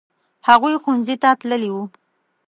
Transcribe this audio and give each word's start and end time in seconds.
هغوی 0.47 0.75
ښوونځي 0.81 1.15
ته 1.21 1.29
تللي 1.39 1.69
وو. 1.73 1.83